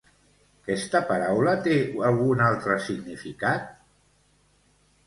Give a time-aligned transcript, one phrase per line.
[0.61, 1.75] Aquesta paraula té
[2.09, 3.71] algun altre significat?